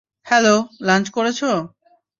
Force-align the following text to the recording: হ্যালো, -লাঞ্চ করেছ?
হ্যালো, 0.25 0.55
-লাঞ্চ 0.81 1.05
করেছ? 1.09 1.39